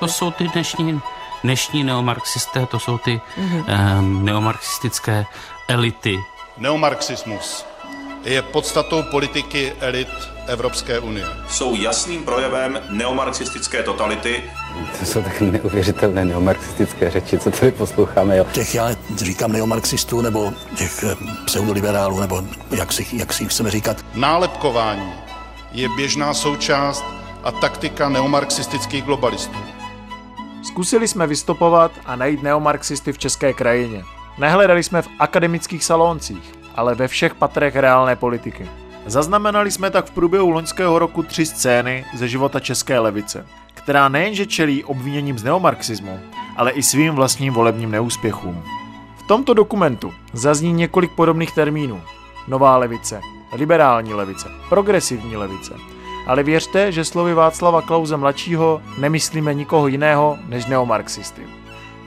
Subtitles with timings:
[0.00, 1.00] To jsou ty dnešní,
[1.44, 3.98] dnešní neomarxisté, to jsou ty mm-hmm.
[3.98, 5.26] um, neomarxistické
[5.68, 6.18] elity.
[6.58, 7.66] Neomarxismus
[8.24, 10.08] je podstatou politiky elit
[10.46, 11.26] Evropské unie.
[11.48, 14.42] Jsou jasným projevem neomarxistické totality.
[14.98, 18.36] To jsou tak neuvěřitelné neomarxistické řeči, co tady posloucháme.
[18.36, 18.46] Jo.
[18.52, 23.96] Těch já říkám neomarxistů, nebo těch eh, pseudoliberálů, nebo jak si, jak si chceme říkat.
[24.14, 25.12] Nálepkování
[25.72, 27.04] je běžná součást
[27.44, 29.58] a taktika neomarxistických globalistů.
[30.68, 34.04] Zkusili jsme vystopovat a najít neomarxisty v české krajině.
[34.38, 38.68] Nehledali jsme v akademických salóncích, ale ve všech patrech reálné politiky.
[39.06, 44.46] Zaznamenali jsme tak v průběhu loňského roku tři scény ze života české levice, která nejenže
[44.46, 46.20] čelí obviněním z neomarxismu,
[46.56, 48.64] ale i svým vlastním volebním neúspěchům.
[49.16, 52.00] V tomto dokumentu zazní několik podobných termínů.
[52.48, 53.20] Nová levice,
[53.52, 55.74] liberální levice, progresivní levice.
[56.28, 61.42] Ale věřte, že slovy Václava Klauze mladšího nemyslíme nikoho jiného než neomarxisty.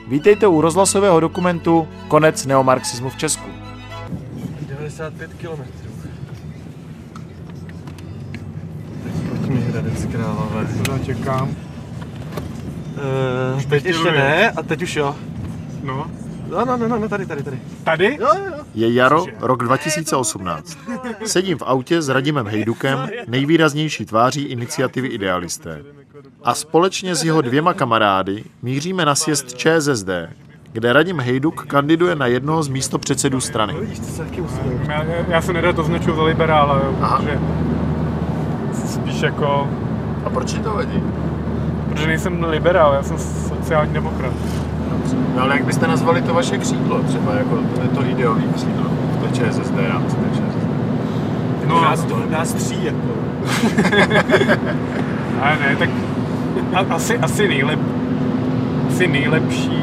[0.08, 3.50] Vítejte u rozhlasového dokumentu Konec neomarxismu v Česku.
[4.68, 5.92] 95 kilometrů.
[9.30, 10.68] Pojďme Hradec Králové.
[10.86, 11.50] To čekám.
[13.56, 15.16] Uh, teď ještě ne, a teď už jo.
[15.84, 16.12] No.
[16.52, 17.60] No, no, no, no, tady, tady, tady.
[17.84, 18.18] Tady?
[18.22, 18.64] Jo, jo, jo.
[18.76, 20.78] Je jaro, rok 2018.
[21.26, 25.82] Sedím v autě s Radimem Hejdukem, nejvýraznější tváří iniciativy Idealisté.
[26.44, 30.10] A společně s jeho dvěma kamarády míříme na sjezd ČSSD,
[30.72, 33.74] kde Radim Hejduk kandiduje na jednoho z místopředsedů strany.
[33.74, 34.24] To.
[34.92, 37.40] Já, já se nerad označuju za liberála, jo, protože
[38.86, 39.70] spíš jako,
[40.26, 41.04] A proč ti to vadí?
[41.90, 44.34] protože nejsem liberál, já jsem sociální demokrat.
[45.36, 47.60] No ale jak byste nazvali to vaše křídlo, třeba jako
[47.96, 50.68] to ideový křídlo, to je ČSSD, já myslím, to je ČSSD.
[51.68, 53.08] No, nás, to, nás tří, jako.
[55.42, 55.90] ale ne, tak
[56.74, 57.80] a, asi, asi, nejlep,
[58.88, 59.82] asi nejlepší,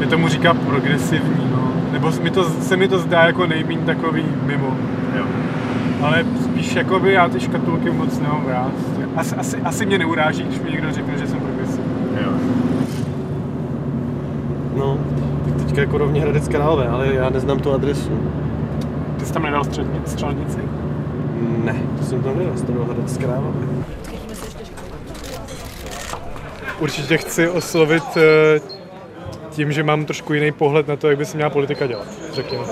[0.00, 1.72] je tomu říká progresivní, no.
[1.92, 4.76] Nebo mi to, se mi to zdá jako nejméně takový mimo.
[5.18, 5.24] Jo.
[6.02, 8.72] Ale spíš jakoby já ty škatulky moc nemám rád.
[9.16, 11.84] Asi, asi, asi mě neuráží, když mi někdo řekne, že jsem progresivní.
[12.24, 12.32] Jo.
[14.76, 14.98] No,
[15.76, 18.32] teďka jako rovně Hradec Králové, ale já neznám tu adresu.
[19.18, 20.58] Ty jsi tam nedal středni, střelnici?
[21.64, 23.66] Ne, to jsem tam nedal, to byl Hradec Králové.
[26.78, 28.60] Určitě chci oslovit eh,
[29.50, 32.64] tím, že mám trošku jiný pohled na to, jak by se měla politika dělat, řekněme.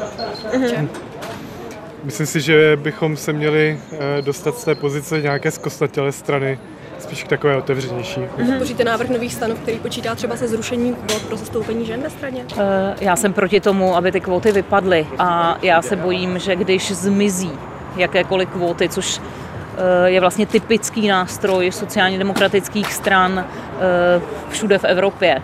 [2.04, 6.59] Myslím si, že bychom se měli eh, dostat z té pozice nějaké zkostnatělé strany
[7.04, 8.20] spíš k takové otevřenější.
[8.37, 12.44] Podpoříte návrh nových stanov, který počítá třeba se zrušením kvót pro zastoupení žen ve straně?
[12.59, 16.93] Eh, Já jsem proti tomu, aby ty kvóty vypadly a já se bojím, že když
[16.93, 17.50] zmizí
[17.97, 25.43] jakékoliv kvóty, což eh, je vlastně typický nástroj sociálně demokratických stran eh, všude v Evropě,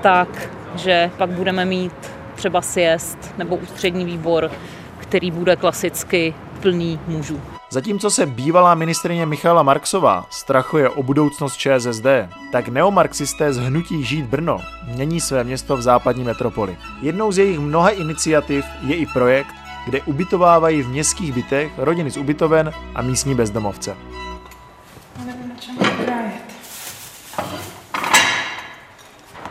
[0.00, 0.28] tak,
[0.74, 4.50] že pak budeme mít třeba sjezd nebo ústřední výbor,
[4.98, 7.40] který bude klasicky plný mužů.
[7.72, 12.06] Zatímco se bývalá ministrině Michala Marksová strachuje o budoucnost ČSSD,
[12.52, 16.76] tak neomarxisté z hnutí Žít Brno mění své město v západní metropoli.
[17.02, 19.54] Jednou z jejich mnoha iniciativ je i projekt,
[19.86, 23.96] kde ubytovávají v městských bytech rodiny z ubytoven a místní bezdomovce.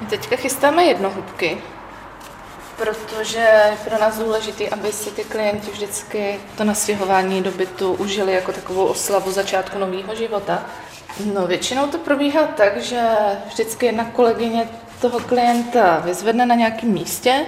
[0.02, 1.58] My teďka chystáme jednohubky,
[2.80, 8.34] protože je pro nás důležité, aby si ty klienti vždycky to nastěhování do bytu užili
[8.34, 10.66] jako takovou oslavu začátku nového života.
[11.34, 13.02] No většinou to probíhá tak, že
[13.48, 14.70] vždycky jedna kolegyně
[15.02, 17.46] toho klienta vyzvedne na nějakém místě,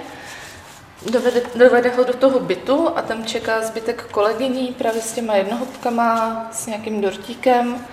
[1.10, 6.46] dovede, dovede ho do toho bytu a tam čeká zbytek kolegyní právě s těma jednohubkama,
[6.52, 7.86] s nějakým dortíkem.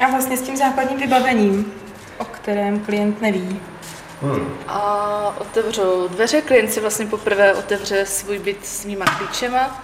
[0.00, 1.72] A vlastně s tím základním vybavením,
[2.18, 3.60] o kterém klient neví.
[4.68, 9.82] A otevřou dveře, klient si vlastně poprvé otevře svůj byt svýma klíčema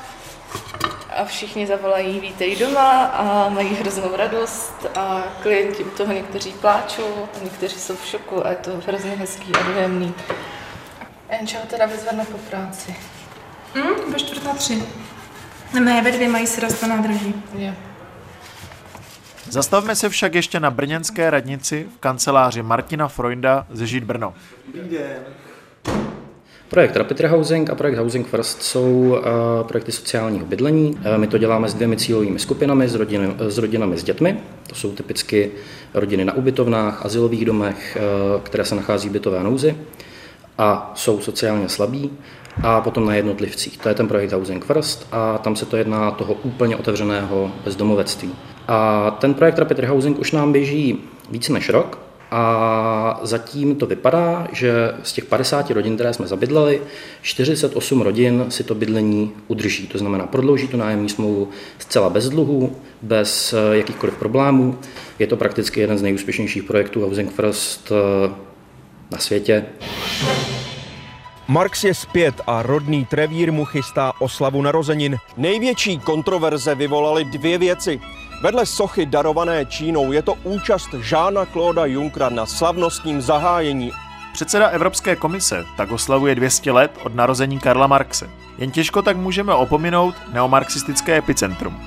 [1.17, 7.29] a všichni zavolají vítej doma a mají hroznou radost a klienti u toho někteří pláčou
[7.41, 10.15] a někteří jsou v šoku a je to hrozně hezký a dojemný.
[11.31, 12.97] Jenže ho teda vyzvedne po práci.
[13.75, 14.83] Hm, ve čtvrt na tři.
[15.81, 17.43] Ne, ve dvě mají sraz na nádrží.
[17.55, 17.73] Jo.
[19.51, 24.35] Zastavme se však ještě na brněnské radnici v kanceláři Martina Freunda ze Žít Brno.
[26.69, 30.99] Projekt Rapid Rehousing a projekt Housing First jsou eh, projekty sociálního bydlení.
[31.05, 34.41] Eh, My to děláme s dvěmi cílovými skupinami, s, rodiny, s rodinami s dětmi.
[34.69, 35.51] To jsou typicky
[35.95, 39.77] rodiny na ubytovnách, asilových domech, eh, které se nachází v bytové nouzi
[40.59, 42.11] a jsou sociálně slabí.
[42.63, 43.79] A potom na jednotlivcích.
[43.79, 48.35] To je ten projekt Housing First a tam se to jedná toho úplně otevřeného bezdomovectví.
[48.69, 50.99] A ten projekt Rapid Rehousing už nám běží
[51.31, 51.99] více než rok
[52.31, 56.83] a zatím to vypadá, že z těch 50 rodin, které jsme zabydleli,
[57.23, 59.87] 48 rodin si to bydlení udrží.
[59.87, 61.49] To znamená, prodlouží tu nájemní smlouvu
[61.79, 64.79] zcela bez dluhů, bez eh, jakýchkoliv problémů.
[65.19, 68.31] Je to prakticky jeden z nejúspěšnějších projektů Housing First eh,
[69.11, 69.65] na světě.
[71.49, 75.17] Marx je zpět a rodný Trevír mu chystá oslavu narozenin.
[75.37, 78.01] Největší kontroverze vyvolaly dvě věci.
[78.43, 83.93] Vedle sochy darované Čínou je to účast Žána Klóda Junckera na slavnostním zahájení.
[84.33, 88.31] Předseda Evropské komise tak oslavuje 200 let od narození Karla Marxe.
[88.59, 91.81] Jen těžko tak můžeme opominout neomarxistické epicentrum.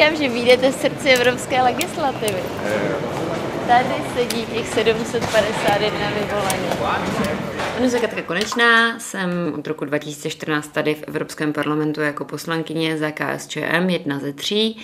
[0.00, 2.40] Říkám, že vyjdete z srdci evropské legislativy.
[3.66, 7.10] Tady sedí těch 751 vyvolených.
[7.72, 13.10] Jmenuji se Katka Konečná, jsem od roku 2014 tady v Evropském parlamentu jako poslankyně za
[13.10, 14.80] KSČM, jedna ze tří.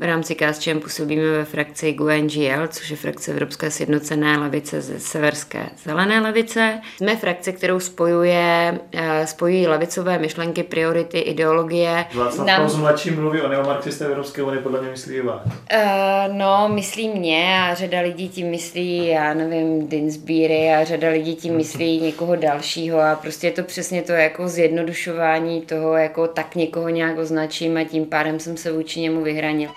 [0.00, 5.66] V rámci KSČM působíme ve frakci GUNGL, což je frakce Evropské sjednocené levice ze severské
[5.84, 6.80] zelené levice.
[6.96, 12.04] Jsme frakce, kterou spojuje, eh, spojují levicové myšlenky, priority, ideologie.
[12.14, 12.56] Václav Nám...
[12.56, 15.40] Klaus mladší mluví o neomarxisté Evropské unie, podle mě myslí i vás.
[15.44, 21.36] Uh, no, myslí mě a řada lidí tím myslí, já nevím, Dinsbury a řada lidí
[21.36, 26.54] tím myslí někoho dalšího a prostě je to přesně to jako zjednodušování toho, jako tak
[26.54, 29.70] někoho nějak označím a tím pádem jsem se vůči němu vyhranil.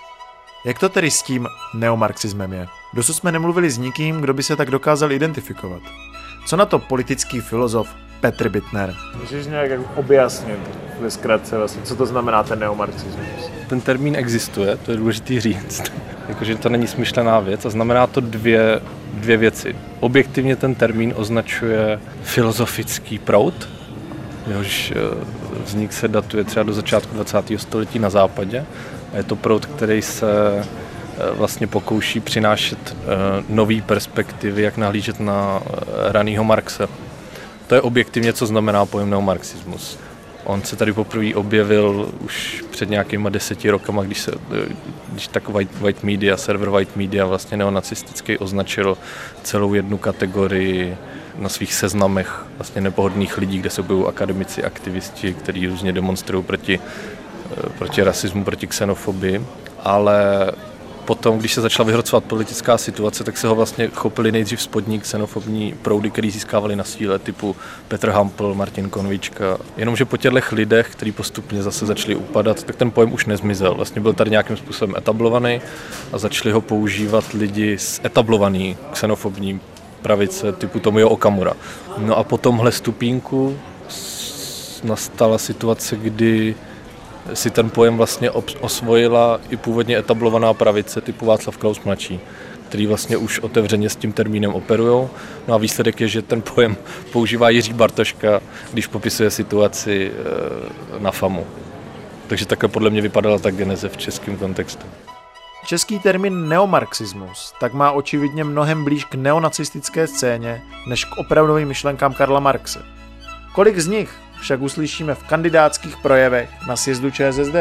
[0.64, 2.66] Jak to tedy s tím neomarxismem je?
[2.94, 5.82] Dosud jsme nemluvili s nikým, kdo by se tak dokázal identifikovat.
[6.46, 7.88] Co na to politický filozof
[8.20, 8.94] Petr Bittner?
[9.20, 10.58] Můžeš nějak objasnit
[11.00, 13.50] ve zkratce vlastně, co to znamená ten neomarxismus?
[13.68, 15.82] Ten termín existuje, to je důležité říct.
[16.28, 18.80] Jakože to není smyšlená věc a znamená to dvě,
[19.14, 19.76] dvě věci.
[20.00, 23.68] Objektivně ten termín označuje filozofický proud,
[24.46, 25.24] jehož eh,
[25.64, 27.44] vznik se datuje třeba do začátku 20.
[27.56, 28.66] století na západě
[29.16, 30.26] je to proud, který se
[30.58, 33.06] eh, vlastně pokouší přinášet eh,
[33.48, 36.88] nové perspektivy, jak nahlížet na eh, raného Marxe.
[37.66, 39.98] To je objektivně, co znamená pojem neomarxismus.
[40.44, 44.32] On se tady poprvé objevil už před nějakýma deseti rokama, když, se,
[45.12, 48.98] když tak white, white media, server white media vlastně neonacistický označil
[49.42, 50.96] celou jednu kategorii
[51.38, 56.80] na svých seznamech vlastně nepohodných lidí, kde se objevují akademici, aktivisti, kteří různě demonstrují proti
[57.78, 59.46] proti rasismu, proti xenofobii,
[59.82, 60.50] ale
[61.04, 65.74] potom, když se začala vyhrocovat politická situace, tak se ho vlastně chopili nejdřív spodní xenofobní
[65.82, 67.56] proudy, který získávali na síle, typu
[67.88, 69.58] Petr Hampel, Martin Konvička.
[69.76, 73.74] Jenomže po těchto lidech, kteří postupně zase začali upadat, tak ten pojem už nezmizel.
[73.74, 75.60] Vlastně byl tady nějakým způsobem etablovaný
[76.12, 79.60] a začali ho používat lidi z etablovaný xenofobní
[80.02, 81.52] pravice typu Tomio Okamura.
[81.98, 83.58] No a po tomhle stupínku
[84.84, 86.54] nastala situace, kdy
[87.34, 88.30] si ten pojem vlastně
[88.60, 92.20] osvojila i původně etablovaná pravice typu Václav Klaus mladší,
[92.68, 95.08] který vlastně už otevřeně s tím termínem operují.
[95.48, 96.76] No a výsledek je, že ten pojem
[97.12, 98.40] používá Jiří Bartoška,
[98.72, 101.46] když popisuje situaci eh, na FAMu.
[102.26, 104.86] Takže takhle podle mě vypadala ta geneze v českém kontextu.
[105.66, 112.14] Český termín neomarxismus tak má očividně mnohem blíž k neonacistické scéně než k opravdovým myšlenkám
[112.14, 112.82] Karla Marxe.
[113.54, 117.56] Kolik z nich však uslyšíme v kandidátských projevech na sjezdu ČSSD.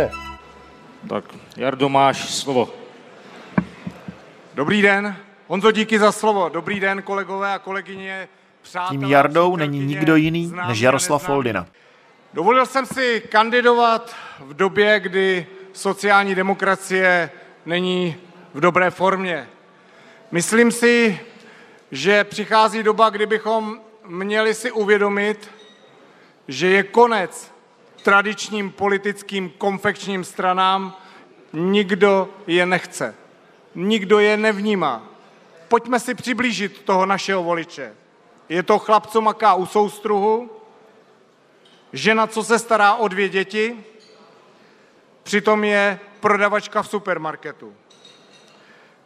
[1.10, 1.24] Tak,
[1.58, 2.70] Jardo, máš slovo.
[4.54, 5.16] Dobrý den.
[5.48, 6.50] Honzo, díky za slovo.
[6.50, 8.28] Dobrý den, kolegové a kolegyně.
[8.62, 11.66] Přátelé, Tím Jardou není nikdo jiný než Jaroslav Foldina.
[12.34, 17.30] Dovolil jsem si kandidovat v době, kdy sociální demokracie
[17.66, 18.16] není
[18.54, 19.48] v dobré formě.
[20.32, 21.20] Myslím si,
[21.92, 25.50] že přichází doba, kdybychom měli si uvědomit,
[26.48, 27.52] že je konec
[28.04, 30.98] tradičním politickým konfekčním stranám,
[31.54, 33.16] nikdo je nechce.
[33.76, 35.04] Nikdo je nevnímá.
[35.68, 37.96] Pojďme si přiblížit toho našeho voliče.
[38.50, 40.52] Je to chlap, co maká u soustruhu,
[41.94, 43.84] žena, co se stará o dvě děti,
[45.24, 47.74] přitom je prodavačka v supermarketu.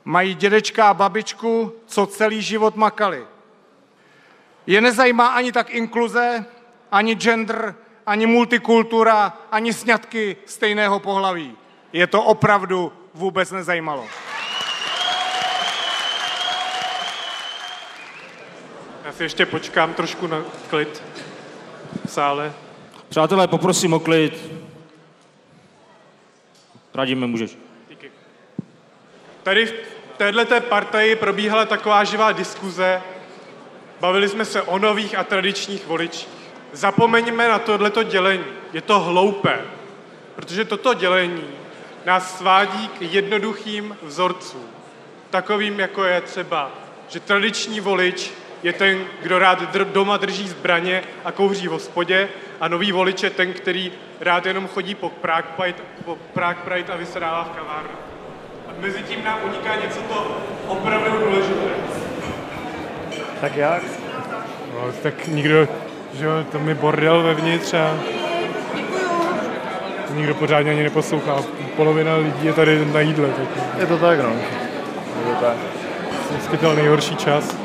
[0.06, 3.28] Mají dědečka a babičku, co celý život makali.
[4.68, 6.46] Je nezajímá ani tak inkluze,
[6.92, 7.76] ani gender,
[8.06, 11.58] ani multikultura, ani sňatky stejného pohlaví.
[11.94, 14.06] Je to opravdu vůbec nezajímalo.
[19.06, 21.04] Já si ještě počkám trošku na klid
[22.06, 22.54] v sále.
[23.10, 24.52] Přátelé, poprosím o klid.
[26.94, 27.58] Radíme, můžeš.
[27.90, 28.12] Díky.
[29.44, 29.74] Tady v
[30.18, 33.02] této partaji probíhala taková živá diskuze,
[34.00, 36.37] Bavili jsme se o nových a tradičních voličích.
[36.72, 38.44] Zapomeňme na tohleto dělení.
[38.74, 39.60] Je to hloupé,
[40.36, 41.44] protože toto dělení
[42.06, 44.66] nás svádí k jednoduchým vzorcům.
[45.30, 46.72] Takovým, jako je třeba,
[47.10, 48.32] že tradiční volič
[48.64, 53.24] je ten, kdo rád dr- doma drží zbraně a kouří v hospodě a nový volič
[53.24, 57.58] je ten, který rád jenom chodí po Prague Pride, po Prague Pride a vysedává v
[57.58, 57.96] kavárně.
[58.68, 61.70] A mezi tím nám uniká něco to opravdu důležité.
[63.42, 63.84] Tak jak?
[64.74, 65.68] No, tak nikdo,
[66.14, 67.98] že jo, tam je bordel vevnitř a
[70.14, 71.36] nikdo pořádně ani neposlouchá.
[71.76, 73.28] Polovina lidí je tady na jídle.
[73.28, 74.30] Tak Je to tak, no.
[74.30, 75.58] Je to tak.
[76.30, 77.56] vždycky byl nejhorší čas.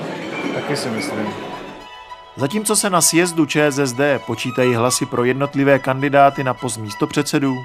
[0.54, 1.26] Taky si myslím.
[2.36, 7.56] Zatímco se na sjezdu ČSSD počítají hlasy pro jednotlivé kandidáty na post místopředsedů,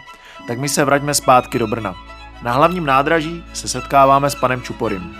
[0.47, 1.95] tak my se vraťme zpátky do Brna.
[2.43, 5.15] Na hlavním nádraží se setkáváme s panem Čuporym.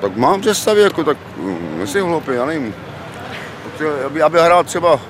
[0.00, 2.74] Tak mám představy, jako tak, mm, nejsem hloupý, já nevím.
[4.06, 5.00] Aby, aby hrál třeba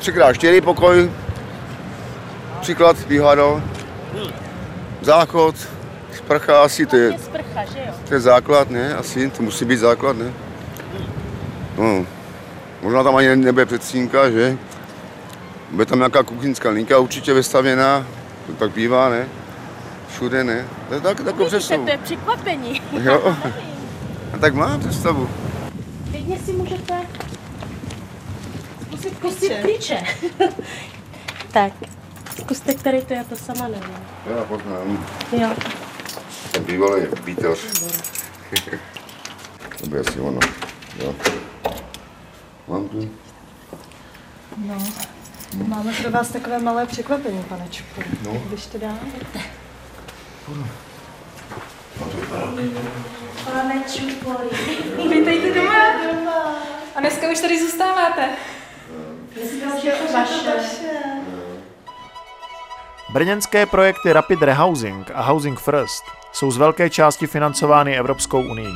[0.00, 1.10] 3x4 pokoj,
[2.60, 3.62] příklad vyhádal,
[5.00, 5.54] záchod,
[6.16, 7.94] sprcha asi, to je, Sprcha, že jo?
[8.08, 8.94] to je základ, ne?
[8.94, 10.32] Asi, to musí být základ, ne?
[11.78, 12.06] No,
[12.82, 14.56] možná tam ani nebude předstínka, že?
[15.70, 18.06] Bude tam nějaká kuchyňská linka určitě vystavěná,
[18.46, 19.28] to tak bývá, ne?
[20.08, 20.64] Všude, ne?
[20.88, 22.82] To je tak, takovou Vidíte, to je překvapení.
[22.92, 23.36] Jo,
[24.32, 25.30] a tak mám představu.
[26.10, 26.94] Klidně si můžete
[28.98, 30.02] zkusit pustit klíče.
[31.52, 31.72] tak,
[32.38, 33.96] zkuste, který to je, to sama nevím.
[34.36, 35.06] Já poznám.
[35.32, 35.48] Jo.
[36.66, 37.58] Bývalý pítař.
[39.80, 40.40] to bude asi ono.
[41.02, 41.14] Jo.
[42.68, 43.10] Mám tu.
[44.56, 44.78] No,
[45.66, 48.00] máme pro vás takové malé překvapení, pane Čupu.
[48.24, 48.42] No.
[48.48, 49.00] Když to dáme.
[53.44, 54.48] Pane Čupory.
[55.08, 56.54] Vítejte doma.
[56.96, 58.28] A dneska už tady zůstáváte.
[59.34, 60.52] Dneska už je to vaše.
[63.12, 68.72] Brněnské projekty Rapid Rehousing a Housing First jsou z velké části financovány Evropskou unii.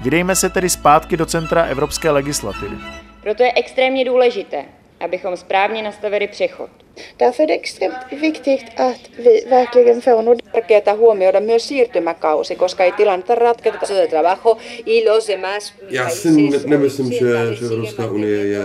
[0.00, 2.76] Vydejme se tedy zpátky do centra evropské legislativy.
[3.22, 4.64] Proto je extrémně důležité,
[5.04, 6.70] abychom správně nastavili přechod.
[7.18, 12.84] Därför är det extremt viktigt att vi verkligen får något Tärkeää huomioida myös siirtymäkausi, koska
[12.84, 18.06] ei tilannetta ratketa se trabajo y los demás Já si ne- nemyslím, že, že Evropská
[18.10, 18.62] unie je,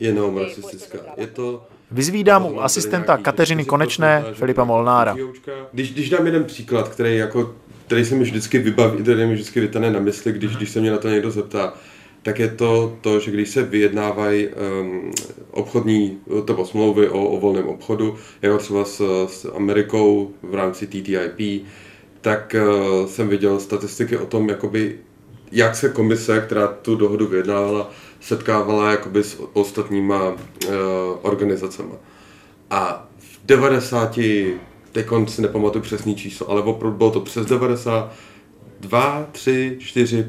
[0.00, 0.98] je neomarxistická.
[1.16, 1.62] Je to...
[1.90, 5.16] Vyzvídám u asistenta Kateřiny Konečné Filipa Molnára.
[5.72, 7.54] Když, když dám jeden příklad, který, jako,
[7.86, 10.90] který se mi vždycky vybaví, který mi vždycky vytane na mysli, když, když se mě
[10.90, 11.74] na to někdo zeptá,
[12.26, 15.10] tak je to to, že když se vyjednávají um,
[15.50, 21.66] obchodní to smlouvy o, o volném obchodu, jako třeba s, s Amerikou v rámci TTIP,
[22.20, 24.98] tak uh, jsem viděl statistiky o tom, jakoby,
[25.52, 27.90] jak se komise, která tu dohodu vyjednávala,
[28.20, 30.36] setkávala jakoby s ostatníma uh,
[31.22, 31.94] organizacemi.
[32.70, 34.18] A v 90,
[34.92, 40.22] teď si nepamatuju přesný číslo, ale opravdu bylo to přes 92, 3, 4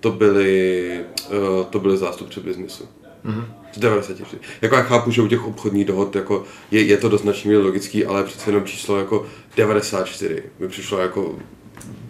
[0.00, 1.00] to byly,
[1.30, 2.88] uh, to byly zástupci biznesu.
[3.24, 3.54] Mhm.
[3.72, 4.38] Z 94.
[4.62, 7.62] Jako já chápu, že u těch obchodních dohod jako je, je to do značné míry
[7.62, 9.26] logický, ale přece jenom číslo jako
[9.56, 11.34] 94 mi přišlo jako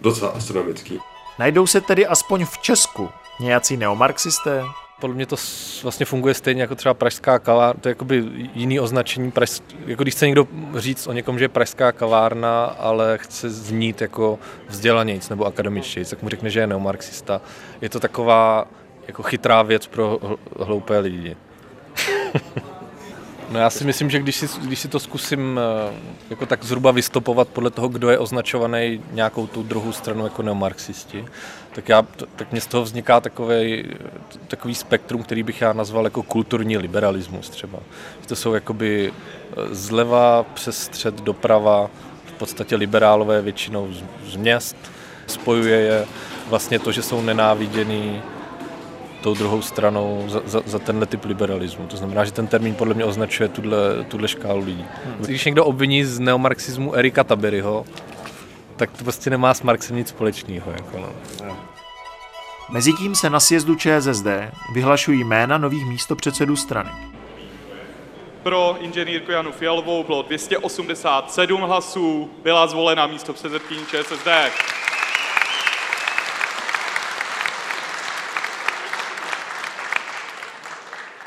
[0.01, 0.99] docela astronomický.
[1.39, 4.63] Najdou se tedy aspoň v Česku nějací neomarxisté?
[4.99, 5.35] Podle mě to
[5.83, 10.13] vlastně funguje stejně jako třeba pražská kavárna, to je jakoby jiný označení, praž, jako když
[10.13, 15.45] chce někdo říct o někom, že je pražská kavárna, ale chce znít jako vzdělanějc nebo
[15.45, 17.41] akademičtějc, tak mu řekne, že je neomarxista.
[17.81, 18.67] Je to taková
[19.07, 21.37] jako chytrá věc pro hl- hloupé lidi.
[23.49, 25.93] No já si myslím, že když si, když si to zkusím eh,
[26.29, 31.25] jako tak zhruba vystopovat podle toho, kdo je označovaný nějakou tu druhou stranu jako neomarxisti,
[31.73, 32.01] tak, já,
[32.35, 33.85] tak mě z toho vzniká takový,
[34.47, 37.79] takový spektrum, který bych já nazval jako kulturní liberalismus třeba.
[38.27, 41.89] To jsou jakoby eh, zleva přes střed doprava,
[42.25, 44.75] v podstatě liberálové většinou z, z měst,
[45.27, 46.05] spojuje je
[46.47, 48.21] vlastně to, že jsou nenáviděný
[49.21, 51.87] tou druhou stranou za, za, za tenhle typ liberalismu.
[51.87, 54.85] To znamená, že ten termín podle mě označuje tuhle, tuhle škálu lidí.
[55.05, 55.15] Hmm.
[55.25, 57.85] Když někdo obviní z neomarxismu Erika Taberyho,
[58.75, 60.71] tak to prostě nemá s Marxem nic společného.
[60.71, 61.09] Jako no.
[62.69, 64.27] Mezitím se na sjezdu ČSSD
[64.73, 66.89] vyhlašují jména nových místopředsedů strany.
[68.43, 74.27] Pro inženýrku Janu Fialovou bylo 287 hlasů, byla zvolena místo předsedkyní ČSSD.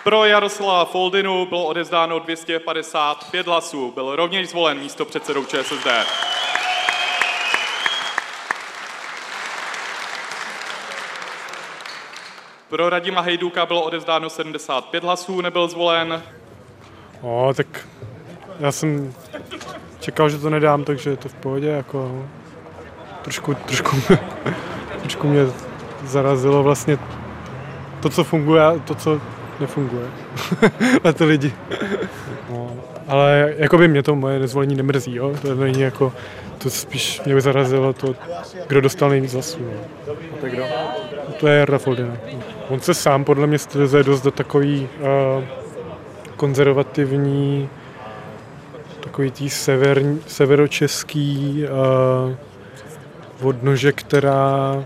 [0.04, 3.92] Pro Jaroslava Foldinu bylo odezdáno 255 hlasů.
[3.94, 5.86] Byl rovněž zvolen místo předsedou ČSSD.
[12.68, 16.22] Pro Radima Hejduka bylo odezdáno 75 hlasů, nebyl zvolen.
[17.20, 17.88] O, tak
[18.60, 19.14] já jsem
[20.00, 21.68] čekal, že to nedám, takže je to v pohodě.
[21.68, 22.28] Jako,
[23.22, 23.96] trošku, trošku,
[25.00, 25.42] trošku mě
[26.04, 26.98] zarazilo vlastně
[28.00, 29.20] to, co funguje, to, co
[29.62, 30.06] nefunguje
[31.04, 31.52] na ty lidi.
[32.50, 32.76] No,
[33.08, 35.34] ale jako by mě to moje nezvolení nemrzí, jo?
[35.42, 36.12] to není jako,
[36.58, 38.14] to spíš mě by zarazilo to,
[38.66, 39.58] kdo dostal nejvíc hlasů.
[39.60, 40.14] No.
[40.40, 40.64] To je kdo?
[41.40, 42.16] To je Jarda Foldina.
[42.68, 45.44] On se sám podle mě stylizuje dost do takový uh,
[46.36, 47.68] konzervativní,
[49.00, 52.34] takový tý sever, severočeský uh,
[53.48, 54.84] odnože, která,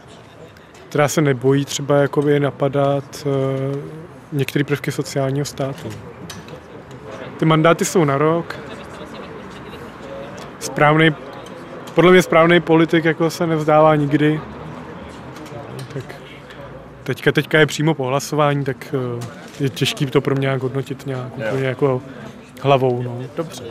[0.89, 3.81] která se nebojí třeba jakoby napadat uh,
[4.33, 5.89] některé prvky sociálního státu.
[7.37, 8.59] Ty mandáty jsou na rok.
[10.61, 11.15] Správný,
[11.95, 14.41] podle mě správný politik jako se nevzdává nikdy.
[15.95, 16.05] Tak
[17.03, 19.25] teďka, teďka je přímo po hlasování, tak uh,
[19.61, 22.03] je těžký to pro mě nějak hodnotit nějak úplně jako
[22.67, 23.03] hlavou.
[23.03, 23.19] No.
[23.37, 23.65] Dobře.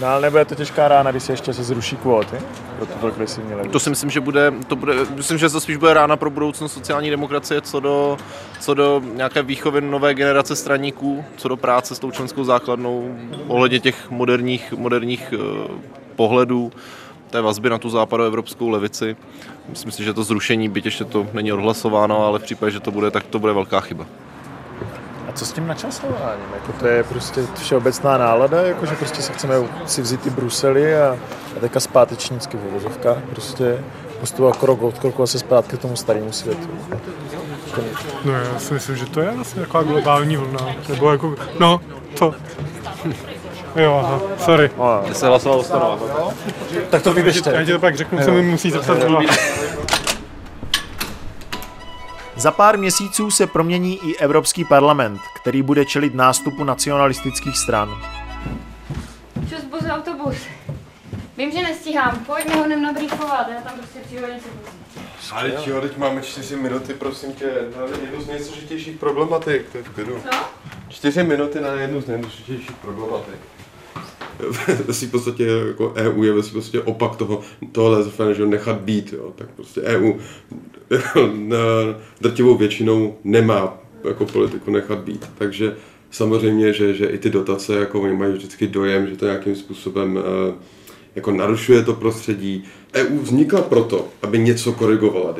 [0.00, 2.36] no ale nebude to těžká rána, když se ještě se zruší kvóty
[2.76, 3.72] pro tu progresivní levici.
[3.72, 6.72] To si myslím, že bude, to bude, myslím, že to spíš bude rána pro budoucnost
[6.72, 8.16] sociální demokracie, co do,
[8.60, 13.80] co do nějaké výchovy nové generace straníků, co do práce s tou členskou základnou, ohledně
[13.80, 15.78] těch moderních, moderních uh,
[16.16, 16.72] pohledů
[17.30, 19.16] té vazby na tu západoevropskou levici.
[19.68, 22.90] Myslím si, že to zrušení, byť ještě to není odhlasováno, ale v případě, že to
[22.90, 24.06] bude, tak to bude velká chyba.
[25.38, 26.46] Co s tím načasováním?
[26.54, 29.54] Jako to je prostě všeobecná nálada, jako že prostě si chceme
[29.86, 31.16] si vzít ty Brusely a,
[31.56, 33.84] a teďka zpátečnícky v uvozovkách prostě
[34.20, 36.68] postupovat krok od kroku a se zpátky k tomu starému světu.
[38.24, 40.60] No já si myslím, že to je vlastně taková globální vlna.
[40.88, 41.80] Nebo jako, no,
[42.18, 42.34] to.
[43.76, 44.70] Jo, aha, sorry.
[45.08, 46.32] Ty se hlasoval o.
[46.90, 47.52] Tak to vyběžte.
[47.54, 49.20] Já ti to pak řeknu, co mi musí znova.
[52.38, 58.02] Za pár měsíců se promění i Evropský parlament, který bude čelit nástupu nacionalistických stran.
[59.48, 60.36] Čus, bus, autobus.
[61.36, 64.48] Vím, že nestíhám, pojď mi ho nem nabrýfovat, já tam prostě přijdu něco
[65.32, 67.46] Ale čeho, teď máme čtyři minuty, prosím tě,
[67.76, 70.22] na jednu z nejsložitějších problematik, to je v klidu.
[70.30, 70.38] Co?
[70.88, 73.57] Čtyři minuty na jednu z nejsložitějších problematik.
[74.86, 77.40] Ve svým podstatě jako EU je ve svým podstatě opak toho,
[77.72, 79.32] toho laissez že nechat být, jo.
[79.36, 80.12] tak prostě EU
[82.20, 85.76] drtivou většinou nemá jako politiku nechat být, takže
[86.10, 90.18] samozřejmě, že, že i ty dotace, jako oni mají vždycky dojem, že to nějakým způsobem
[90.18, 90.54] eh,
[91.18, 92.64] jako narušuje to prostředí.
[92.94, 95.34] EU vznikla proto, aby něco korigovala.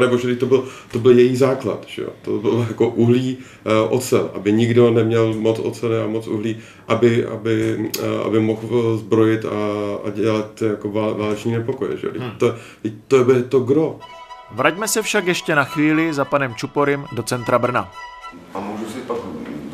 [0.00, 1.84] Nebo že to byl, to byl její základ.
[1.86, 2.08] Že jo?
[2.22, 6.56] To bylo jako uhlí, uh, ocel, aby nikdo neměl moc ocele a moc uhlí,
[6.88, 9.58] aby, aby, uh, aby mohl zbrojit a,
[10.04, 11.96] a dělat jako váleční nepokoje.
[11.96, 12.08] Že?
[12.18, 12.30] Hmm.
[12.38, 12.54] To,
[13.08, 13.98] to, to je to gro.
[14.50, 17.92] Vraťme se však ještě na chvíli za panem Čuporym do centra Brna.
[18.54, 19.16] A můžu si pak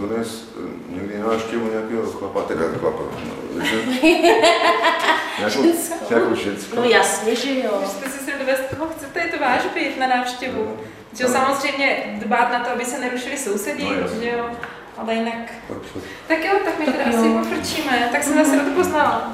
[0.09, 3.03] donést eh, někdy návštěvu nějakého chlapa, teda chlapa,
[3.59, 3.77] no, že?
[5.39, 5.63] Nějakou,
[6.11, 6.77] nějakou ženskou.
[6.77, 7.71] No jasně, že jo.
[7.81, 10.77] Můžete si sem dovést, koho chcete, je to váš byt na návštěvu.
[11.17, 14.45] Že jo, samozřejmě dbát na to, aby se nerušili sousedí, No, že jo.
[14.99, 15.53] Ale jinak...
[16.29, 18.09] Tak jo, tak my teda asi pofrčíme.
[18.13, 19.33] Tak jsem vás rád poznala.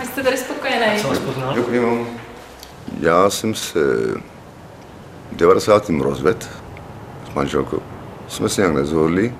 [0.00, 0.86] Ať jste tady spokojený.
[1.54, 2.06] Děkuji vám.
[3.00, 3.78] Já jsem se
[5.32, 5.88] v 90.
[5.88, 6.46] rozvedl
[7.30, 7.82] s manželkou.
[8.28, 9.34] Jsme se nějak nezhodli.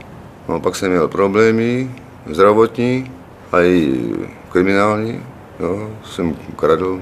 [0.49, 1.91] No, pak jsem měl problémy
[2.27, 3.13] zdravotní
[3.53, 4.01] a i
[4.49, 5.23] kriminální.
[5.61, 7.01] Jo, jsem kradl.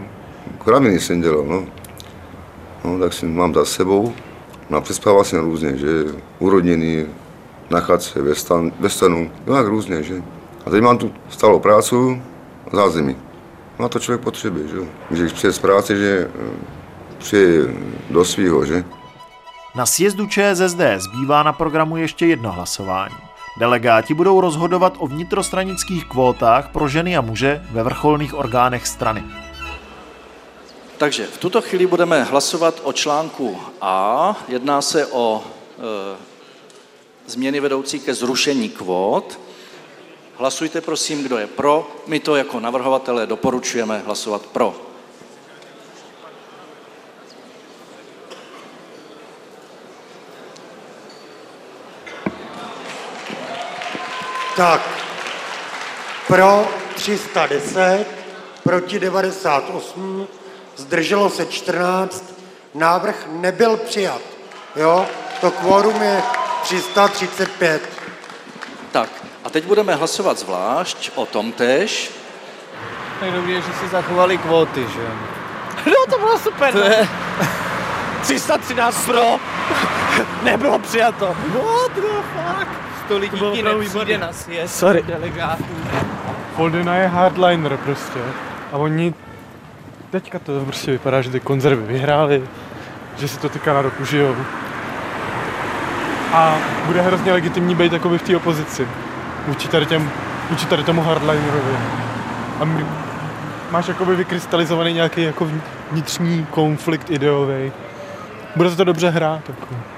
[0.65, 1.67] Kraviny jsem dělal, no.
[2.85, 4.15] no tak jsem, mám za sebou.
[4.71, 6.05] No a přespával jsem různě, že
[6.39, 7.07] urodněný
[7.71, 10.23] na chatce, ve, stan, ve stanu, no jak různě, že.
[10.67, 12.23] A teď mám tu stálou prácu
[12.73, 13.17] zázemí.
[13.79, 14.77] No a to člověk potřebuje, že.
[15.11, 16.51] Že když přijde z práce, že eh,
[17.19, 17.75] přijde
[18.11, 18.85] do svýho, že.
[19.75, 23.17] Na sjezdu ČSSD zbývá na programu ještě jedno hlasování.
[23.57, 29.25] Delegáti budou rozhodovat o vnitrostranických kvótách pro ženy a muže ve vrcholných orgánech strany.
[30.99, 34.37] Takže v tuto chvíli budeme hlasovat o článku A.
[34.49, 36.17] Jedná se o e,
[37.27, 39.41] změny vedoucí ke zrušení kvót.
[40.39, 41.89] Hlasujte prosím, kdo je pro.
[42.07, 44.86] My to jako navrhovatelé doporučujeme hlasovat pro.
[54.57, 54.81] Tak,
[56.27, 58.07] pro 310,
[58.63, 60.27] proti 98,
[60.77, 62.35] zdrželo se 14,
[62.75, 64.21] návrh nebyl přijat.
[64.77, 65.07] Jo,
[65.41, 66.23] to kvórum je
[66.63, 67.83] 335.
[68.93, 69.09] Tak,
[69.45, 72.11] a teď budeme hlasovat zvlášť o tom tež.
[73.21, 75.07] Tak dobrý, že si zachovali kvóty, že?
[75.87, 76.73] No to bylo super.
[76.73, 77.09] To je
[78.23, 79.41] 313 pro.
[80.43, 81.27] Nebylo přijato.
[81.27, 82.86] What the fuck?
[83.09, 85.03] To lidí bylo ti nepřijde na sjezd Sorry.
[85.03, 85.65] delegátů.
[86.57, 88.19] Foldena je hardliner prostě.
[88.73, 89.15] A oni
[90.11, 92.43] teďka to prostě vypadá, že ty konzervy vyhráli,
[93.17, 94.37] že si to ty Kanadu užijou.
[96.33, 98.89] A bude hrozně legitimní být jakoby v té opozici.
[99.47, 100.11] Vůči tady, těm,
[100.51, 101.77] vůči tady tomu hardlinerovi.
[102.61, 102.87] A my,
[103.71, 105.49] máš jakoby vykrystalizovaný nějaký jako
[105.91, 107.73] vnitřní konflikt ideový.
[108.57, 109.41] Bude se to dobře hrát.
[109.49, 109.96] Jako.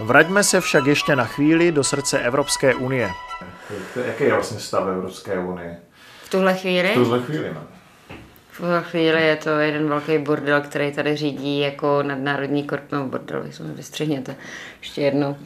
[0.00, 3.10] Vraťme se však ještě na chvíli do srdce Evropské unie.
[4.06, 5.78] Jaký je vlastně stav Evropské unie?
[6.24, 6.88] V tuhle chvíli?
[6.88, 7.60] V tuhle chvíli, no.
[8.50, 13.06] V tuhle chvíli je to jeden velký bordel, který tady řídí jako nadnárodní korp, no
[13.06, 14.36] bordel, vy se mi vystřihněte
[14.80, 15.36] ještě jednou.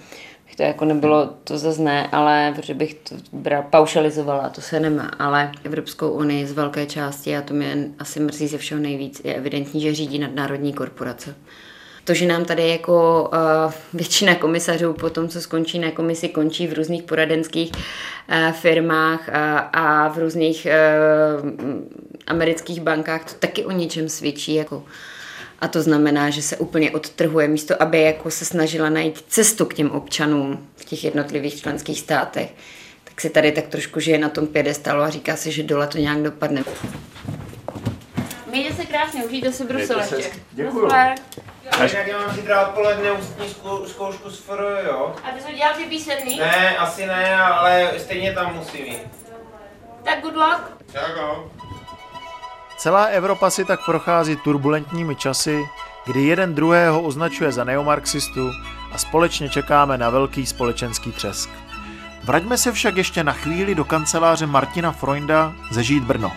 [0.46, 4.80] Bych to jako nebylo, to zase ne, ale protože bych to bral, paušalizovala, to se
[4.80, 9.20] nemá, ale Evropskou unii z velké části, a to mě asi mrzí ze všeho nejvíc,
[9.24, 11.34] je evidentní, že řídí nadnárodní korporace.
[12.08, 13.30] To, že nám tady jako
[13.66, 19.28] uh, většina komisařů po tom, co skončí na komisi, končí v různých poradenských uh, firmách
[19.28, 21.50] a, a v různých uh,
[22.26, 24.54] amerických bankách, to taky o něčem svědčí.
[24.54, 24.84] Jako.
[25.58, 29.74] A to znamená, že se úplně odtrhuje, místo aby jako se snažila najít cestu k
[29.74, 32.54] těm občanům v těch jednotlivých členských státech,
[33.04, 35.98] tak si tady tak trošku žije na tom pědestalu a říká si, že dole to
[35.98, 36.64] nějak dopadne.
[38.50, 40.32] Mějte se krásně, užijte si Brusel se ještě.
[40.52, 40.88] Děkuju.
[41.72, 45.14] Já tak já mám zítra odpoledne ústní zkou, zkoušku z FR, jo?
[45.24, 46.38] A ty jsi udělal ty písemný?
[46.38, 49.08] Ne, asi ne, ale stejně tam musím jít.
[50.04, 50.60] Tak good luck.
[50.92, 51.34] Čau.
[52.76, 55.68] Celá Evropa si tak prochází turbulentními časy,
[56.06, 58.50] kdy jeden druhého označuje za neomarxistu
[58.92, 61.50] a společně čekáme na velký společenský třesk.
[62.24, 66.32] Vraťme se však ještě na chvíli do kanceláře Martina Freunda ze Žít Brno.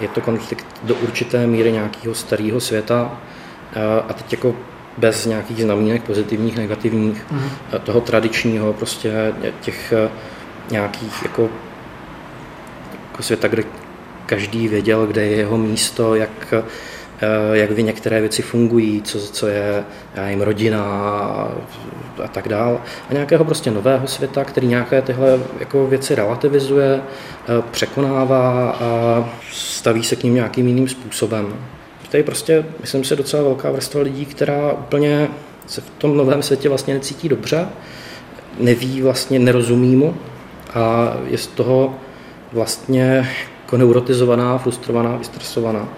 [0.00, 3.20] Je to konflikt do určité míry nějakého starého světa
[4.08, 4.54] a teď jako
[4.98, 7.48] bez nějakých znamínek pozitivních, negativních, Mhm.
[7.72, 10.08] eh, toho tradičního prostě těch eh,
[10.70, 11.48] nějakých jako,
[13.10, 13.62] jako světa, kde
[14.26, 16.62] každý věděl, kde je jeho místo, jak, eh,
[17.52, 19.84] jak by některé věci fungují, co, co je
[20.14, 21.48] já jim rodina a,
[22.32, 22.80] tak dál.
[23.10, 30.04] A nějakého prostě nového světa, který nějaké tyhle jako věci relativizuje, eh, překonává a staví
[30.04, 31.54] se k ním nějakým jiným způsobem.
[32.14, 35.28] To je prostě, myslím si, docela velká vrstva lidí, která úplně
[35.66, 37.68] se v tom novém světě vlastně necítí dobře,
[38.58, 40.16] neví vlastně, nerozumí mu
[40.74, 41.94] a je z toho
[42.52, 43.28] vlastně
[43.62, 45.88] jako neurotizovaná, frustrovaná, vystresovaná.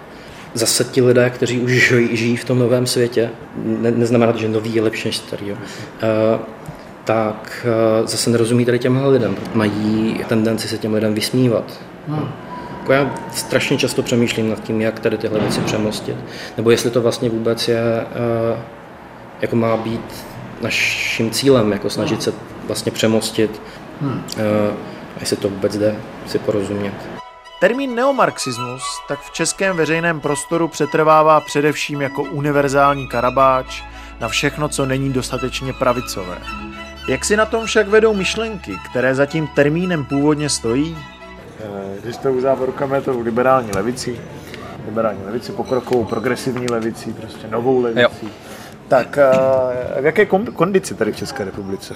[0.53, 4.49] Zase ti lidé, kteří už žijí, žijí v tom novém světě, ne, neznamená to, že
[4.49, 5.55] nový je lepší než starý, jo,
[6.01, 6.39] eh,
[7.03, 9.35] tak eh, zase nerozumí tady těmhle lidem.
[9.53, 11.79] Mají tendenci se těm lidem vysmívat.
[12.07, 12.46] Hmm.
[12.87, 16.15] Jako já strašně často přemýšlím nad tím, jak tady tyhle věci přemostit.
[16.57, 18.59] Nebo jestli to vlastně vůbec je, eh,
[19.41, 20.25] jako má být
[20.61, 22.33] naším cílem, jako snažit se
[22.67, 23.61] vlastně přemostit.
[24.01, 24.23] Hmm.
[24.37, 24.71] eh,
[25.15, 25.95] A jestli to vůbec jde
[26.27, 26.93] si porozumět.
[27.59, 33.83] Termín neomarxismus tak v českém veřejném prostoru přetrvává především jako univerzální karabáč
[34.19, 36.37] na všechno, co není dostatečně pravicové.
[37.07, 40.97] Jak si na tom však vedou myšlenky, které za tím termínem původně stojí?
[41.59, 44.19] Eh, Když to uzávorkami, to liberální levici,
[44.85, 48.25] liberální levici, pokrokovou, progresivní levici, prostě novou levici.
[48.25, 48.29] Jo.
[48.87, 51.95] Tak eh, v jaké kondici tady v České republice?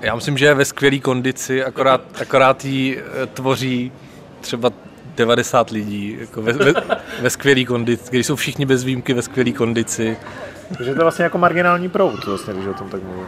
[0.00, 3.92] Já myslím, že je ve skvělé kondici, akorát, akorát jí eh, tvoří
[4.40, 4.70] třeba
[5.16, 6.72] 90 lidí, jako ve, ve,
[7.20, 10.16] ve skvělé kondici, když jsou všichni bez výjimky ve skvělé kondici.
[10.76, 13.26] Takže to je vlastně jako marginální proud, vlastně, když o tom tak mluvíme.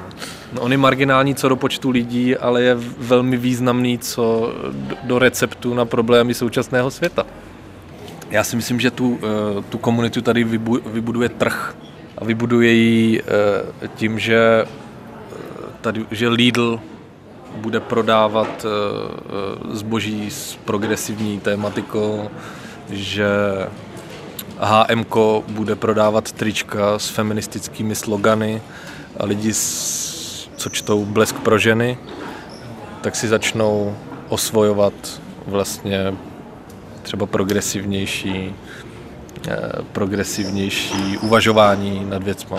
[0.52, 4.52] No, on je marginální co do počtu lidí, ale je velmi významný co
[5.02, 7.26] do, receptu na problémy současného světa.
[8.30, 11.74] Já si myslím, že tu, eh, tu komunitu tady vybu- vybuduje trh
[12.18, 15.36] a vybuduje ji eh, tím, že, eh,
[15.80, 16.80] tady, že Lidl
[17.56, 18.66] bude prodávat
[19.70, 22.30] zboží s progresivní tématikou,
[22.90, 23.26] že
[24.60, 25.16] HMK
[25.48, 28.62] bude prodávat trička s feministickými slogany
[29.16, 29.52] a lidi,
[30.56, 31.98] co čtou Blesk pro ženy,
[33.00, 33.96] tak si začnou
[34.28, 34.92] osvojovat
[35.46, 36.14] vlastně
[37.02, 38.54] třeba progresivnější,
[39.48, 39.58] eh,
[39.92, 42.58] progresivnější uvažování nad věcma.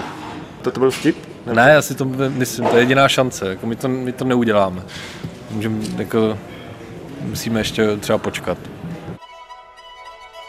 [0.62, 1.18] To, to byl vtip?
[1.54, 4.82] Ne, já si to myslím, to je jediná šance, jako my, to, my to neuděláme.
[5.52, 6.38] Můžeme, jako,
[7.22, 8.58] musíme ještě třeba počkat.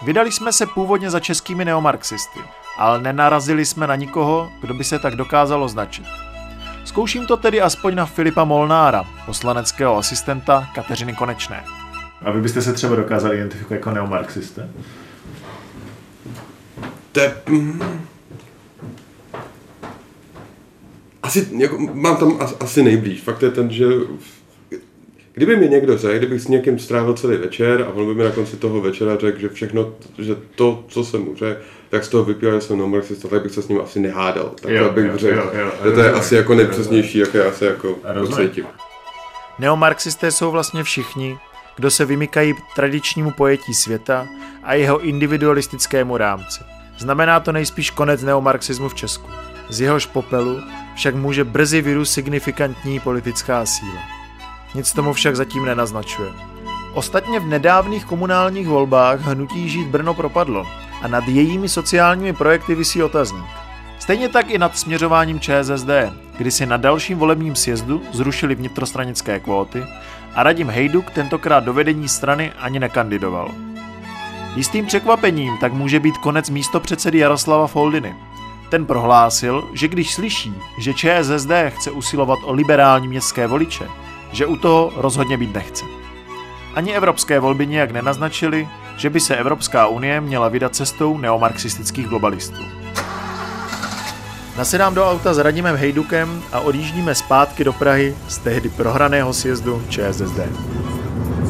[0.05, 2.41] Vydali jsme se původně za českými neomarxisty,
[2.79, 6.05] ale nenarazili jsme na nikoho, kdo by se tak dokázal označit.
[6.85, 11.65] Zkouším to tedy aspoň na Filipa Molnára, poslaneckého asistenta Kateřiny Konečné.
[12.25, 14.63] A vy byste se třeba dokázali identifikovat jako neomarxista?
[17.13, 17.35] To je...
[17.49, 18.07] mm,
[21.23, 23.21] asi, jako, mám tam as, asi nejblíž.
[23.21, 23.87] Fakt je ten, že
[25.35, 28.31] Kdyby mi někdo řekl, kdybych s někým strávil celý večer a on by mi na
[28.31, 32.25] konci toho večera řekl, že všechno, že to, co jsem mu řekl, tak z toho
[32.25, 34.53] vypíval, že jsem neomarxista, tak bych se s ním asi nehádal.
[34.63, 36.15] Tak Jo, bych jo, řekl, jo, jo, že to je rozumím.
[36.15, 38.65] asi jako nejpřesnější, jak já se jako pocítím.
[39.59, 41.39] Neomarxisté jsou vlastně všichni,
[41.77, 44.27] kdo se vymykají tradičnímu pojetí světa
[44.63, 46.61] a jeho individualistickému rámci.
[46.99, 49.27] Znamená to nejspíš konec neomarxismu v Česku.
[49.69, 50.61] Z jehož popelu
[50.95, 54.22] však může brzy vyrůst signifikantní politická síla.
[54.75, 56.31] Nic tomu však zatím nenaznačuje.
[56.95, 60.67] Ostatně v nedávných komunálních volbách hnutí Žít Brno propadlo
[61.03, 63.45] a nad jejími sociálními projekty visí otazník.
[63.99, 65.91] Stejně tak i nad směřováním ČSSD,
[66.39, 69.85] kdy si na dalším volebním sjezdu zrušili vnitrostranické kvóty
[70.35, 73.51] a Radim Hejduk tentokrát do vedení strany ani nekandidoval.
[74.57, 78.15] Jistým překvapením tak může být konec místo předsedy Jaroslava Foldiny.
[78.69, 83.89] Ten prohlásil, že když slyší, že ČSSD chce usilovat o liberální městské voliče,
[84.33, 85.85] že u toho rozhodně být nechce.
[86.75, 92.63] Ani evropské volby nijak nenaznačily, že by se Evropská unie měla vydat cestou neomarxistických globalistů.
[94.59, 99.83] Nasedám do auta s Radimem Hejdukem a odjíždíme zpátky do Prahy z tehdy prohraného sjezdu
[99.89, 100.41] ČSSD.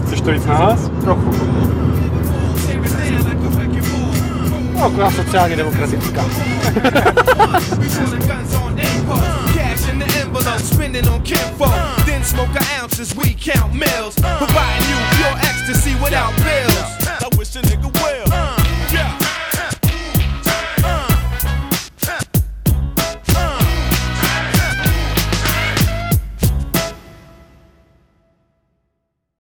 [0.07, 0.91] Chceš to víc na hlas?
[1.01, 1.31] Trochu.
[4.99, 6.25] No, sociálně demokratická.
[10.63, 11.67] spending on kinfo.
[11.67, 14.17] Uh, then smoke our ounces, we count mills.
[14.23, 16.77] Uh, Provide you pure ecstasy without pills.
[17.07, 18.25] I wish a nigga well.
[18.31, 18.57] Uh,
[18.93, 19.22] yeah.